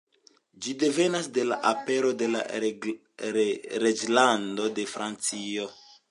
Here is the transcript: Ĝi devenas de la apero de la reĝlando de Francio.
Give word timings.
Ĝi 0.65 0.71
devenas 0.83 1.27
de 1.33 1.41
la 1.49 1.57
apero 1.71 2.13
de 2.21 2.29
la 2.35 2.41
reĝlando 3.83 4.65
de 4.79 4.87
Francio. 4.95 5.69